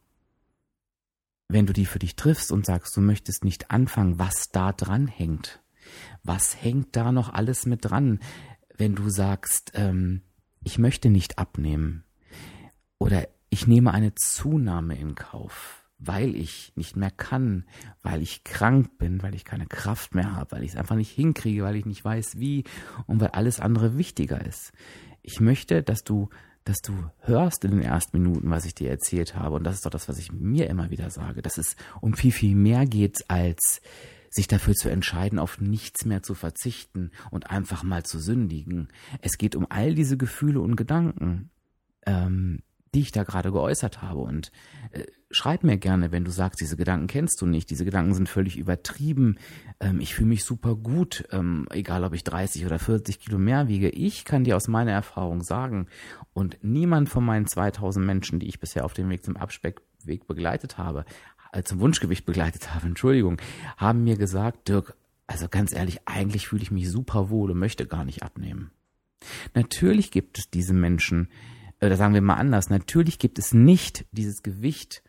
wenn 1.49 1.67
du 1.67 1.73
die 1.73 1.87
für 1.87 1.99
dich 1.99 2.17
triffst 2.17 2.51
und 2.51 2.67
sagst, 2.67 2.97
du 2.97 3.01
möchtest 3.01 3.45
nicht 3.45 3.71
anfangen, 3.71 4.19
was 4.19 4.51
da 4.51 4.73
dran 4.73 5.07
hängt. 5.07 5.61
Was 6.25 6.61
hängt 6.61 6.97
da 6.97 7.13
noch 7.13 7.33
alles 7.33 7.67
mit 7.67 7.85
dran, 7.85 8.19
wenn 8.77 8.95
du 8.95 9.09
sagst, 9.09 9.73
ähm, 9.75 10.23
ich 10.65 10.79
möchte 10.79 11.11
nicht 11.11 11.39
abnehmen 11.39 12.05
oder 12.99 13.29
ich 13.57 13.67
nehme 13.67 13.95
eine 13.95 14.15
Zunahme 14.15 14.99
in 14.99 15.15
Kauf, 15.15 15.83
weil 15.99 16.37
ich 16.37 16.75
nicht 16.77 16.95
mehr 16.95 17.11
kann, 17.11 17.65
weil 18.03 18.21
ich 18.21 18.45
krank 18.45 18.99
bin, 18.99 19.23
weil 19.23 19.35
ich 19.35 19.47
keine 19.47 19.65
Kraft 19.65 20.15
mehr 20.15 20.37
habe, 20.37 20.51
weil 20.51 20.63
ich 20.63 20.73
es 20.73 20.77
einfach 20.77 20.95
nicht 20.95 21.11
hinkriege, 21.11 21.63
weil 21.63 21.77
ich 21.77 21.87
nicht 21.87 22.05
weiß 22.05 22.39
wie 22.39 22.65
und 23.07 23.19
weil 23.19 23.29
alles 23.29 23.59
andere 23.59 23.97
wichtiger 23.97 24.45
ist. 24.45 24.73
Ich 25.23 25.41
möchte, 25.41 25.83
dass 25.83 26.05
du 26.05 26.29
dass 26.65 26.83
du 26.83 26.93
hörst 27.21 27.65
in 27.65 27.71
den 27.71 27.81
ersten 27.81 28.21
Minuten, 28.21 28.51
was 28.51 28.67
ich 28.67 28.75
dir 28.75 28.91
erzählt 28.91 29.37
habe. 29.37 29.55
Und 29.55 29.65
das 29.65 29.77
ist 29.77 29.87
doch 29.87 29.91
das, 29.91 30.09
was 30.09 30.19
ich 30.19 30.33
mir 30.33 30.69
immer 30.69 30.91
wieder 30.91 31.09
sage, 31.11 31.41
dass 31.41 31.57
es 31.57 31.77
um 32.03 32.13
viel, 32.13 32.33
viel 32.33 32.57
mehr 32.57 32.85
geht, 32.85 33.31
als 33.31 33.81
sich 34.29 34.49
dafür 34.49 34.75
zu 34.75 34.91
entscheiden, 34.91 35.39
auf 35.39 35.61
nichts 35.61 36.05
mehr 36.05 36.23
zu 36.23 36.35
verzichten 36.35 37.11
und 37.31 37.51
einfach 37.51 37.85
mal 37.85 38.05
zu 38.05 38.19
sündigen. 38.19 38.89
Es 39.23 39.39
geht 39.39 39.57
um 39.57 39.67
all 39.71 39.95
diese 39.95 40.19
Gefühle 40.19 40.61
und 40.61 40.75
Gedanken. 40.77 41.51
Ähm, 42.05 42.63
die 42.95 43.01
ich 43.01 43.13
da 43.13 43.25
gerade 43.25 43.53
geäußert 43.53 44.03
habe. 44.03 44.21
Und 44.21 44.51
äh, 44.93 45.05
schreib 45.31 45.65
mir 45.65 45.77
gerne, 45.77 46.13
wenn 46.13 46.25
du 46.25 46.31
sagst, 46.31 46.61
diese 46.61 46.77
Gedanken 46.77 47.07
kennst 47.07 47.41
du 47.41 47.47
nicht, 47.47 47.71
diese 47.71 47.85
Gedanken 47.85 48.15
sind 48.15 48.29
völlig 48.29 48.57
übertrieben, 48.57 49.39
ähm, 49.81 50.01
ich 50.01 50.15
fühle 50.15 50.29
mich 50.29 50.45
super 50.45 50.75
gut, 50.75 51.25
ähm, 51.31 51.67
egal 51.71 52.05
ob 52.05 52.15
ich 52.15 52.25
30 52.25 52.65
oder 52.65 52.79
40 52.79 53.19
Kilo 53.19 53.39
mehr 53.39 53.69
wiege. 53.69 53.89
Ich 53.91 54.25
kann 54.25 54.45
dir 54.45 54.57
aus 54.57 54.69
meiner 54.69 54.93
Erfahrung 54.93 55.43
sagen, 55.43 55.89
und 56.33 56.59
niemand 56.63 57.09
von 57.09 57.25
meinen 57.25 57.47
2000 57.47 58.05
Menschen, 58.05 58.41
die 58.41 58.49
ich 58.49 58.61
bisher 58.61 58.85
auf 58.85 58.95
dem 58.95 59.09
Weg 59.11 59.25
zum 59.25 59.37
Abspeckweg 59.37 60.27
begleitet 60.27 60.79
habe, 60.79 61.05
äh, 61.53 61.63
zum 61.63 61.81
Wunschgewicht 61.81 62.25
begleitet 62.25 62.75
habe, 62.75 62.87
Entschuldigung, 62.87 63.41
haben 63.77 64.05
mir 64.05 64.17
gesagt, 64.17 64.69
Dirk, 64.69 64.95
also 65.27 65.49
ganz 65.49 65.73
ehrlich, 65.73 66.01
eigentlich 66.07 66.49
fühle 66.49 66.63
ich 66.63 66.71
mich 66.71 66.91
super 66.91 67.31
wohl 67.31 67.51
und 67.51 67.59
möchte 67.59 67.87
gar 67.87 68.05
nicht 68.05 68.23
abnehmen. 68.23 68.71
Natürlich 69.55 70.11
gibt 70.11 70.39
es 70.39 70.51
diese 70.51 70.75
Menschen, 70.75 71.29
oder 71.81 71.97
sagen 71.97 72.15
wir 72.15 72.23
mal 72.23 72.35
anders, 72.35 72.71
natürlich 72.71 73.19
gibt 73.19 73.39
es 73.39 73.53
nicht 73.53 74.07
dieses 74.13 74.43
Gewicht, 74.43 75.03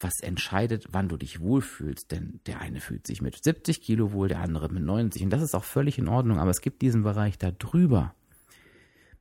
was 0.00 0.20
entscheidet, 0.20 0.88
wann 0.90 1.08
du 1.08 1.16
dich 1.16 1.40
wohlfühlst. 1.40 2.10
Denn 2.10 2.40
der 2.46 2.60
eine 2.60 2.80
fühlt 2.80 3.06
sich 3.06 3.22
mit 3.22 3.42
70 3.42 3.80
Kilo 3.80 4.12
wohl, 4.12 4.28
der 4.28 4.40
andere 4.40 4.68
mit 4.68 4.82
90. 4.82 5.22
Und 5.22 5.30
das 5.30 5.42
ist 5.42 5.54
auch 5.54 5.64
völlig 5.64 5.98
in 5.98 6.08
Ordnung. 6.08 6.38
Aber 6.38 6.50
es 6.50 6.60
gibt 6.60 6.82
diesen 6.82 7.02
Bereich 7.02 7.38
da 7.38 7.52
drüber, 7.52 8.14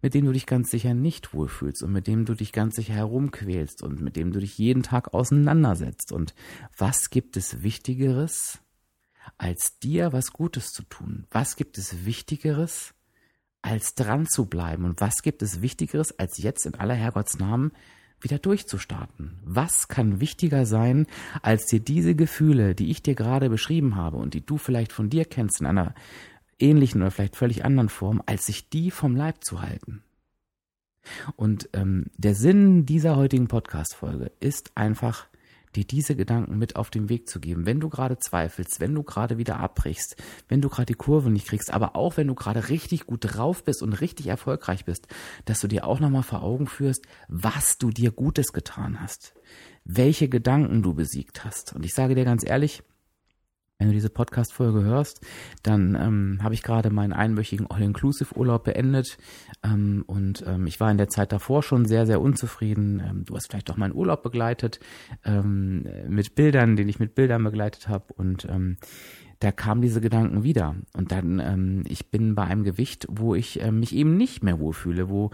mit 0.02 0.14
dem 0.14 0.26
du 0.26 0.32
dich 0.32 0.48
ganz 0.48 0.72
sicher 0.72 0.94
nicht 0.94 1.34
wohlfühlst 1.34 1.84
und 1.84 1.92
mit 1.92 2.08
dem 2.08 2.26
du 2.26 2.34
dich 2.34 2.52
ganz 2.52 2.76
sicher 2.76 2.94
herumquälst 2.94 3.84
und 3.84 4.02
mit 4.02 4.16
dem 4.16 4.32
du 4.32 4.40
dich 4.40 4.58
jeden 4.58 4.84
Tag 4.84 5.14
auseinandersetzt. 5.14 6.12
Und 6.12 6.34
was 6.78 7.10
gibt 7.10 7.38
es 7.38 7.62
Wichtigeres, 7.62 8.60
als 9.38 9.78
dir 9.78 10.14
was 10.14 10.34
Gutes 10.34 10.72
zu 10.72 10.84
tun? 10.84 11.28
Was 11.30 11.56
gibt 11.56 11.78
es 11.78 12.06
Wichtigeres, 12.06 12.96
als 13.62 13.96
dran 13.96 14.28
zu 14.28 14.46
bleiben? 14.46 14.86
Und 14.86 15.02
was 15.02 15.22
gibt 15.22 15.42
es 15.42 15.62
Wichtigeres, 15.62 16.18
als 16.18 16.38
jetzt 16.38 16.66
in 16.66 16.76
aller 16.76 16.96
Herrgottsnamen 16.96 17.72
wieder 18.20 18.40
durchzustarten? 18.40 19.40
Was 19.44 19.88
kann 19.88 20.20
wichtiger 20.20 20.66
sein, 20.66 21.08
als 21.42 21.66
dir 21.66 21.80
diese 21.80 22.16
Gefühle, 22.16 22.76
die 22.76 22.92
ich 22.92 23.02
dir 23.02 23.16
gerade 23.16 23.50
beschrieben 23.50 23.96
habe 23.96 24.18
und 24.18 24.34
die 24.34 24.46
du 24.46 24.58
vielleicht 24.58 24.92
von 24.92 25.10
dir 25.10 25.26
kennst 25.26 25.62
in 25.62 25.68
einer 25.68 25.94
ähnlichen 26.60 27.02
oder 27.02 27.12
vielleicht 27.12 27.36
völlig 27.36 27.66
anderen 27.66 27.90
Form, 27.90 28.22
als 28.26 28.46
sich 28.46 28.70
die 28.70 28.92
vom 28.92 29.16
Leib 29.16 29.44
zu 29.44 29.62
halten? 29.62 30.04
Und 31.36 31.70
ähm, 31.74 32.06
der 32.18 32.36
Sinn 32.36 32.86
dieser 32.86 33.16
heutigen 33.16 33.48
Podcast-Folge 33.48 34.32
ist 34.40 34.72
einfach, 34.76 35.28
dir 35.76 35.86
diese 35.86 36.16
Gedanken 36.16 36.58
mit 36.58 36.76
auf 36.76 36.90
den 36.90 37.10
Weg 37.10 37.30
zu 37.30 37.40
geben. 37.40 37.66
Wenn 37.66 37.80
du 37.80 37.90
gerade 37.90 38.18
zweifelst, 38.20 38.80
wenn 38.80 38.94
du 38.94 39.04
gerade 39.04 39.38
wieder 39.38 39.60
abbrichst, 39.60 40.16
wenn 40.48 40.62
du 40.62 40.70
gerade 40.70 40.88
die 40.88 40.94
Kurve 40.94 41.30
nicht 41.30 41.48
kriegst, 41.48 41.74
aber 41.74 41.96
auch 41.96 42.18
wenn 42.18 42.28
du 42.28 42.36
gerade 42.36 42.70
richtig 42.70 43.06
gut 43.06 43.20
drauf 43.22 43.64
bist 43.64 43.82
und 43.82 43.94
richtig 43.94 44.28
erfolgreich 44.28 44.86
bist, 44.86 45.08
dass 45.46 45.60
du 45.60 45.68
dir 45.68 45.86
auch 45.86 46.00
nochmal 46.00 46.24
vor 46.24 46.44
Augen 46.44 46.68
führst, 46.68 47.06
was 47.28 47.78
du 47.78 47.90
dir 47.90 48.12
Gutes 48.12 48.54
getan 48.54 49.00
hast, 49.00 49.34
welche 49.86 50.30
Gedanken 50.30 50.84
du 50.84 50.94
besiegt 50.94 51.46
hast. 51.46 51.74
Und 51.74 51.86
ich 51.86 51.94
sage 51.94 52.16
dir 52.16 52.26
ganz 52.26 52.46
ehrlich, 52.46 52.84
wenn 53.82 53.88
du 53.88 53.94
diese 53.96 54.12
Podcast-Folge 54.12 54.84
hörst, 54.84 55.26
dann 55.64 55.96
ähm, 55.96 56.40
habe 56.44 56.54
ich 56.54 56.62
gerade 56.62 56.92
meinen 56.92 57.14
einwöchigen 57.14 57.66
All-Inclusive-Urlaub 57.66 58.64
beendet 58.64 59.18
ähm, 59.64 60.04
und 60.06 60.44
ähm, 60.46 60.68
ich 60.68 60.80
war 60.80 60.92
in 60.92 61.00
der 61.00 61.10
Zeit 61.10 61.32
davor 61.32 61.64
schon 61.64 61.86
sehr, 61.86 62.06
sehr 62.06 62.22
unzufrieden. 62.22 63.02
Ähm, 63.04 63.26
du 63.26 63.36
hast 63.36 63.50
vielleicht 63.50 63.72
auch 63.72 63.78
meinen 63.78 63.96
Urlaub 63.96 64.22
begleitet 64.22 64.80
ähm, 65.26 65.88
mit 66.08 66.36
Bildern, 66.36 66.76
den 66.76 66.90
ich 66.90 67.00
mit 67.00 67.16
Bildern 67.16 67.44
begleitet 67.44 67.88
habe 67.88 68.14
und 68.14 68.46
ähm, 68.46 68.78
da 69.42 69.52
kamen 69.52 69.82
diese 69.82 70.02
Gedanken 70.02 70.44
wieder. 70.44 70.76
Und 70.94 71.12
dann, 71.12 71.40
ähm, 71.40 71.84
ich 71.88 72.10
bin 72.10 72.36
bei 72.36 72.44
einem 72.44 72.64
Gewicht, 72.64 73.08
wo 73.10 73.36
ich 73.36 73.62
äh, 73.62 73.72
mich 73.72 73.94
eben 73.94 74.16
nicht 74.16 74.44
mehr 74.44 74.60
wohlfühle, 74.60 75.10
wo 75.10 75.32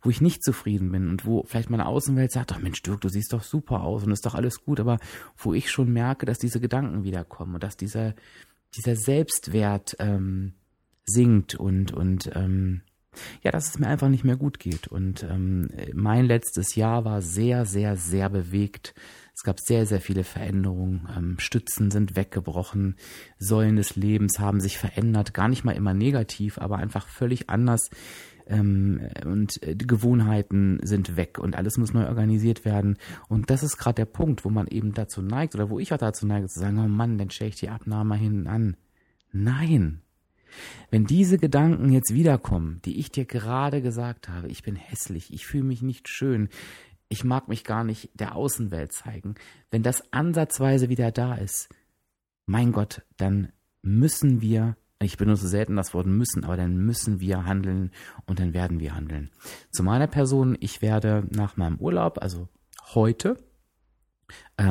wo 0.00 0.10
ich 0.10 0.20
nicht 0.20 0.44
zufrieden 0.44 0.92
bin 0.92 1.08
und 1.08 1.26
wo 1.26 1.42
vielleicht 1.42 1.70
meine 1.70 1.86
Außenwelt 1.86 2.30
sagt, 2.30 2.52
ach 2.52 2.60
Mensch, 2.60 2.82
Dirk, 2.82 3.00
du 3.00 3.08
siehst 3.08 3.32
doch 3.32 3.42
super 3.42 3.82
aus 3.82 4.04
und 4.04 4.12
ist 4.12 4.24
doch 4.26 4.36
alles 4.36 4.62
gut, 4.64 4.78
aber 4.78 4.98
wo 5.36 5.54
ich 5.54 5.70
schon 5.70 5.92
merke, 5.92 6.24
dass 6.24 6.38
diese 6.38 6.60
Gedanken 6.60 7.02
wiederkommen 7.02 7.54
und 7.54 7.64
dass 7.64 7.76
dieser, 7.76 8.14
dieser 8.76 8.94
Selbstwert 8.94 9.96
ähm, 9.98 10.54
sinkt 11.04 11.56
und, 11.56 11.92
und 11.92 12.30
ähm, 12.34 12.82
ja, 13.42 13.50
dass 13.50 13.68
es 13.68 13.78
mir 13.78 13.86
einfach 13.86 14.08
nicht 14.08 14.24
mehr 14.24 14.36
gut 14.36 14.58
geht. 14.58 14.88
Und 14.88 15.24
ähm, 15.24 15.68
mein 15.94 16.26
letztes 16.26 16.74
Jahr 16.74 17.04
war 17.04 17.22
sehr, 17.22 17.66
sehr, 17.66 17.96
sehr 17.96 18.28
bewegt. 18.28 18.94
Es 19.34 19.44
gab 19.44 19.60
sehr, 19.60 19.86
sehr 19.86 20.00
viele 20.00 20.24
Veränderungen. 20.24 21.08
Ähm, 21.16 21.36
Stützen 21.38 21.90
sind 21.90 22.16
weggebrochen. 22.16 22.96
Säulen 23.38 23.76
des 23.76 23.96
Lebens 23.96 24.38
haben 24.38 24.60
sich 24.60 24.78
verändert. 24.78 25.34
Gar 25.34 25.48
nicht 25.48 25.64
mal 25.64 25.76
immer 25.76 25.94
negativ, 25.94 26.58
aber 26.58 26.78
einfach 26.78 27.06
völlig 27.06 27.48
anders 27.48 27.90
ähm, 28.48 29.00
und 29.24 29.62
äh, 29.62 29.76
die 29.76 29.86
Gewohnheiten 29.86 30.80
sind 30.82 31.16
weg 31.16 31.38
und 31.38 31.56
alles 31.56 31.76
muss 31.76 31.92
neu 31.92 32.06
organisiert 32.06 32.64
werden. 32.64 32.96
Und 33.28 33.50
das 33.50 33.62
ist 33.62 33.76
gerade 33.76 33.96
der 33.96 34.06
Punkt, 34.06 34.44
wo 34.44 34.50
man 34.50 34.66
eben 34.66 34.94
dazu 34.94 35.22
neigt 35.22 35.54
oder 35.54 35.70
wo 35.70 35.78
ich 35.78 35.92
auch 35.92 35.98
dazu 35.98 36.26
neige 36.26 36.48
zu 36.48 36.58
sagen, 36.58 36.78
oh 36.78 36.88
Mann, 36.88 37.18
dann 37.18 37.30
stelle 37.30 37.50
ich 37.50 37.56
die 37.56 37.68
Abnahme 37.68 38.16
hinten 38.16 38.46
an. 38.46 38.76
Nein. 39.32 40.00
Wenn 40.90 41.04
diese 41.04 41.38
Gedanken 41.38 41.92
jetzt 41.92 42.12
wiederkommen, 42.12 42.80
die 42.84 42.98
ich 42.98 43.10
dir 43.10 43.24
gerade 43.24 43.82
gesagt 43.82 44.28
habe, 44.28 44.48
ich 44.48 44.62
bin 44.62 44.76
hässlich, 44.76 45.32
ich 45.32 45.46
fühle 45.46 45.64
mich 45.64 45.82
nicht 45.82 46.08
schön, 46.08 46.48
ich 47.08 47.24
mag 47.24 47.48
mich 47.48 47.64
gar 47.64 47.84
nicht 47.84 48.10
der 48.14 48.36
Außenwelt 48.36 48.92
zeigen, 48.92 49.34
wenn 49.70 49.82
das 49.82 50.12
ansatzweise 50.12 50.88
wieder 50.88 51.10
da 51.10 51.34
ist, 51.34 51.68
mein 52.46 52.72
Gott, 52.72 53.02
dann 53.16 53.52
müssen 53.82 54.40
wir 54.40 54.76
ich 55.00 55.16
benutze 55.16 55.46
selten 55.46 55.76
das 55.76 55.94
Wort 55.94 56.06
müssen, 56.06 56.44
aber 56.44 56.56
dann 56.56 56.76
müssen 56.76 57.20
wir 57.20 57.44
handeln 57.44 57.92
und 58.26 58.40
dann 58.40 58.52
werden 58.52 58.80
wir 58.80 58.96
handeln. 58.96 59.30
Zu 59.70 59.84
meiner 59.84 60.08
Person, 60.08 60.56
ich 60.58 60.82
werde 60.82 61.24
nach 61.30 61.56
meinem 61.56 61.76
Urlaub, 61.76 62.20
also 62.20 62.48
heute, 62.94 63.36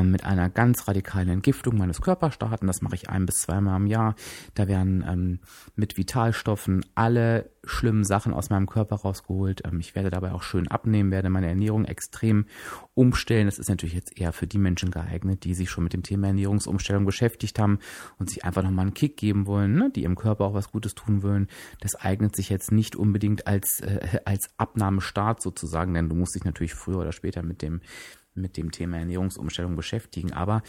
mit 0.04 0.26
einer 0.26 0.50
ganz 0.50 0.88
radikalen 0.88 1.30
Entgiftung 1.30 1.78
meines 1.78 2.02
Körpers 2.02 2.34
starten. 2.34 2.68
Das 2.68 2.82
mache 2.82 2.96
ich 2.96 3.10
ein 3.10 3.26
bis 3.26 3.36
zweimal 3.36 3.80
im 3.80 3.88
Jahr. 3.88 4.16
Da 4.54 4.68
werden 4.68 5.06
ähm, 5.08 5.40
mit 5.76 5.96
Vitalstoffen 5.98 6.86
alle 6.94 7.50
schlimmen 7.64 8.04
Sachen 8.04 8.34
aus 8.34 8.50
meinem 8.50 8.68
Körper 8.68 8.98
rausgeholt. 8.98 9.62
Ähm, 9.66 9.80
ich 9.80 9.96
werde 9.96 10.10
dabei 10.10 10.34
auch 10.34 10.44
schön 10.44 10.68
abnehmen, 10.68 11.12
werde 11.12 11.30
meine 11.30 11.48
Ernährung 11.48 11.86
extrem 11.86 12.46
umstellen. 12.96 13.46
Das 13.46 13.60
ist 13.60 13.70
natürlich 13.70 13.96
jetzt 13.96 14.18
eher 14.20 14.34
für 14.34 14.48
die 14.48 14.58
Menschen 14.58 14.92
geeignet, 14.92 15.46
die 15.46 15.54
sich 15.54 15.70
schon 15.70 15.86
mit 15.86 15.94
dem 15.94 16.04
Thema 16.04 16.28
Ernährungsumstellung 16.28 17.06
beschäftigt 17.06 17.58
haben 17.58 17.80
und 18.20 18.30
sich 18.30 18.44
einfach 18.44 18.64
nochmal 18.64 18.86
einen 18.86 18.94
Kick 18.94 19.16
geben 19.16 19.48
wollen, 19.48 19.76
ne? 19.76 19.92
die 19.96 20.04
ihrem 20.04 20.16
Körper 20.16 20.46
auch 20.46 20.54
was 20.54 20.72
Gutes 20.72 20.96
tun 20.96 21.24
wollen. 21.24 21.48
Das 21.80 21.96
eignet 21.96 22.36
sich 22.36 22.50
jetzt 22.50 22.72
nicht 22.72 22.96
unbedingt 22.96 23.48
als, 23.48 23.80
äh, 23.80 24.20
als 24.26 24.50
Abnahmestart 24.58 25.42
sozusagen, 25.42 25.94
denn 25.94 26.10
du 26.10 26.16
musst 26.16 26.36
dich 26.36 26.44
natürlich 26.44 26.74
früher 26.74 27.00
oder 27.00 27.12
später 27.12 27.44
mit 27.44 27.62
dem 27.62 27.82
mit 28.38 28.58
dem 28.58 28.72
Thema 28.72 28.98
Ernährungsumstellung 28.98 29.76
beschäftigen. 29.76 30.34
Aber 30.34 30.62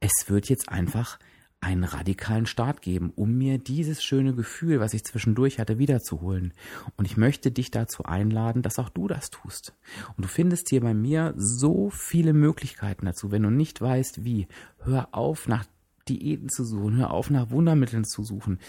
es 0.00 0.28
wird 0.28 0.48
jetzt 0.48 0.68
einfach 0.68 1.18
einen 1.60 1.84
radikalen 1.84 2.46
Start 2.46 2.82
geben, 2.82 3.12
um 3.16 3.38
mir 3.38 3.58
dieses 3.58 4.04
schöne 4.04 4.34
Gefühl, 4.34 4.78
was 4.78 4.92
ich 4.94 5.04
zwischendurch 5.04 5.58
hatte, 5.58 5.78
wiederzuholen. 5.78 6.52
Und 6.96 7.06
ich 7.06 7.16
möchte 7.16 7.50
dich 7.50 7.70
dazu 7.70 8.04
einladen, 8.04 8.60
dass 8.62 8.78
auch 8.78 8.90
du 8.90 9.08
das 9.08 9.30
tust. 9.30 9.74
Und 10.16 10.24
du 10.24 10.28
findest 10.28 10.68
hier 10.68 10.80
bei 10.80 10.94
mir 10.94 11.34
so 11.36 11.90
viele 11.90 12.34
Möglichkeiten 12.34 13.06
dazu. 13.06 13.32
Wenn 13.32 13.42
du 13.42 13.50
nicht 13.50 13.80
weißt, 13.80 14.24
wie, 14.24 14.46
hör 14.78 15.08
auf, 15.12 15.48
nach 15.48 15.64
Diäten 16.08 16.48
zu 16.48 16.64
suchen, 16.64 16.96
hör 16.96 17.10
auf, 17.10 17.30
nach 17.30 17.50
Wundermitteln 17.50 18.04
zu 18.04 18.22
suchen. 18.22 18.60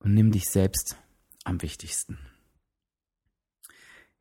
und 0.00 0.14
nimm 0.14 0.30
dich 0.30 0.48
selbst 0.48 0.96
am 1.44 1.62
wichtigsten. 1.62 2.18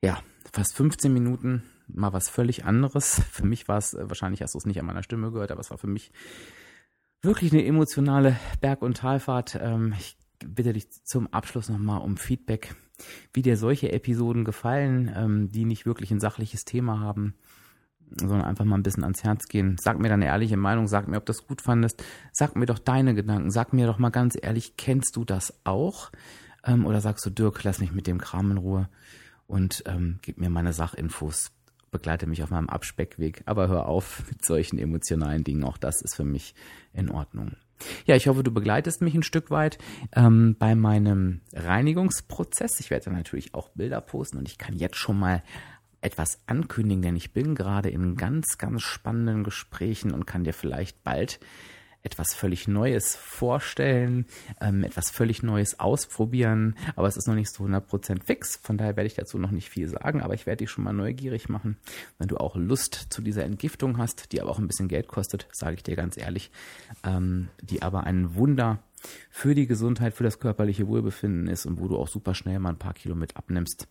Ja, 0.01 0.21
fast 0.51 0.75
15 0.75 1.11
Minuten, 1.11 1.63
mal 1.87 2.13
was 2.13 2.29
völlig 2.29 2.65
anderes. 2.65 3.21
Für 3.31 3.45
mich 3.45 3.67
war 3.67 3.77
es, 3.77 3.93
äh, 3.93 4.07
wahrscheinlich 4.07 4.41
hast 4.41 4.53
du 4.53 4.59
es 4.59 4.65
nicht 4.65 4.79
an 4.79 4.85
meiner 4.85 5.03
Stimme 5.03 5.31
gehört, 5.31 5.51
aber 5.51 5.61
es 5.61 5.71
war 5.71 5.77
für 5.77 5.87
mich 5.87 6.11
wirklich 7.21 7.51
eine 7.51 7.65
emotionale 7.65 8.37
Berg- 8.61 8.81
und 8.81 8.97
Talfahrt. 8.97 9.59
Ähm, 9.61 9.93
ich 9.97 10.17
bitte 10.39 10.73
dich 10.73 10.89
zum 11.03 11.31
Abschluss 11.33 11.69
nochmal 11.69 12.01
um 12.01 12.17
Feedback, 12.17 12.75
wie 13.33 13.41
dir 13.41 13.57
solche 13.57 13.91
Episoden 13.91 14.45
gefallen, 14.45 15.11
ähm, 15.15 15.51
die 15.51 15.65
nicht 15.65 15.85
wirklich 15.85 16.11
ein 16.11 16.19
sachliches 16.19 16.65
Thema 16.65 16.99
haben 16.99 17.35
sondern 18.11 18.43
einfach 18.43 18.65
mal 18.65 18.77
ein 18.77 18.83
bisschen 18.83 19.03
ans 19.03 19.23
Herz 19.23 19.47
gehen. 19.47 19.77
Sag 19.79 19.99
mir 19.99 20.09
deine 20.09 20.25
ehrliche 20.25 20.57
Meinung, 20.57 20.87
sag 20.87 21.07
mir, 21.07 21.17
ob 21.17 21.25
du 21.25 21.33
das 21.33 21.47
gut 21.47 21.61
fandest. 21.61 22.03
Sag 22.31 22.55
mir 22.55 22.65
doch 22.65 22.79
deine 22.79 23.15
Gedanken. 23.15 23.51
Sag 23.51 23.73
mir 23.73 23.87
doch 23.87 23.99
mal 23.99 24.09
ganz 24.09 24.37
ehrlich, 24.39 24.77
kennst 24.77 25.15
du 25.15 25.25
das 25.25 25.53
auch? 25.63 26.11
Ähm, 26.63 26.85
oder 26.85 27.01
sagst 27.01 27.25
du, 27.25 27.29
Dirk, 27.29 27.63
lass 27.63 27.79
mich 27.79 27.91
mit 27.91 28.07
dem 28.07 28.19
Kram 28.19 28.51
in 28.51 28.57
Ruhe 28.57 28.89
und 29.47 29.83
ähm, 29.85 30.19
gib 30.21 30.37
mir 30.37 30.49
meine 30.49 30.73
Sachinfos. 30.73 31.51
Begleite 31.97 32.27
mich 32.27 32.43
auf 32.43 32.49
meinem 32.49 32.69
Abspeckweg. 32.69 33.43
Aber 33.45 33.67
hör 33.67 33.87
auf 33.87 34.23
mit 34.29 34.43
solchen 34.43 34.77
emotionalen 34.77 35.43
Dingen. 35.43 35.63
Auch 35.63 35.77
das 35.77 36.01
ist 36.01 36.15
für 36.15 36.25
mich 36.25 36.53
in 36.93 37.09
Ordnung. 37.09 37.53
Ja, 38.05 38.15
ich 38.15 38.27
hoffe, 38.27 38.43
du 38.43 38.51
begleitest 38.51 39.01
mich 39.01 39.15
ein 39.15 39.23
Stück 39.23 39.51
weit 39.51 39.77
ähm, 40.13 40.55
bei 40.57 40.75
meinem 40.75 41.41
Reinigungsprozess. 41.53 42.79
Ich 42.79 42.89
werde 42.89 43.11
natürlich 43.11 43.53
auch 43.53 43.69
Bilder 43.69 44.01
posten 44.01 44.37
und 44.37 44.47
ich 44.47 44.57
kann 44.57 44.75
jetzt 44.75 44.97
schon 44.97 45.19
mal 45.19 45.43
etwas 46.01 46.39
ankündigen, 46.45 47.01
denn 47.01 47.15
ich 47.15 47.33
bin 47.33 47.55
gerade 47.55 47.89
in 47.89 48.15
ganz, 48.15 48.57
ganz 48.57 48.83
spannenden 48.83 49.43
Gesprächen 49.43 50.11
und 50.11 50.25
kann 50.25 50.43
dir 50.43 50.53
vielleicht 50.53 51.03
bald 51.03 51.39
etwas 52.05 52.35
völlig 52.35 52.67
Neues 52.67 53.15
vorstellen, 53.15 54.25
ähm, 54.61 54.83
etwas 54.83 55.09
völlig 55.09 55.43
Neues 55.43 55.79
ausprobieren, 55.79 56.75
aber 56.95 57.07
es 57.07 57.17
ist 57.17 57.27
noch 57.27 57.35
nicht 57.35 57.51
so 57.51 57.65
100% 57.65 58.23
fix, 58.23 58.57
von 58.61 58.77
daher 58.77 58.95
werde 58.95 59.07
ich 59.07 59.15
dazu 59.15 59.37
noch 59.37 59.51
nicht 59.51 59.69
viel 59.69 59.87
sagen, 59.87 60.21
aber 60.21 60.35
ich 60.35 60.45
werde 60.45 60.57
dich 60.57 60.69
schon 60.69 60.83
mal 60.83 60.93
neugierig 60.93 61.49
machen. 61.49 61.77
Wenn 62.19 62.27
du 62.27 62.37
auch 62.37 62.55
Lust 62.55 63.07
zu 63.09 63.21
dieser 63.21 63.43
Entgiftung 63.43 63.97
hast, 63.97 64.31
die 64.31 64.41
aber 64.41 64.51
auch 64.51 64.59
ein 64.59 64.67
bisschen 64.67 64.87
Geld 64.87 65.07
kostet, 65.07 65.47
sage 65.51 65.75
ich 65.75 65.83
dir 65.83 65.95
ganz 65.95 66.17
ehrlich, 66.17 66.51
ähm, 67.03 67.49
die 67.61 67.81
aber 67.81 68.03
ein 68.03 68.35
Wunder 68.35 68.79
für 69.29 69.55
die 69.55 69.67
Gesundheit, 69.67 70.13
für 70.13 70.23
das 70.23 70.39
körperliche 70.39 70.87
Wohlbefinden 70.87 71.47
ist 71.47 71.65
und 71.65 71.79
wo 71.79 71.87
du 71.87 71.97
auch 71.97 72.07
super 72.07 72.35
schnell 72.35 72.59
mal 72.59 72.69
ein 72.69 72.79
paar 72.79 72.93
Kilo 72.93 73.15
mit 73.15 73.35
abnimmst. 73.35 73.87